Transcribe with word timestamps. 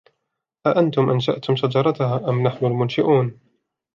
أَأَنتُمْ 0.65 1.09
أَنشَأْتُمْ 1.09 1.55
شَجَرَتَهَا 1.55 2.29
أَمْ 2.29 2.43
نَحْنُ 2.43 2.65
الْمُنشِؤُونَ 2.65 3.39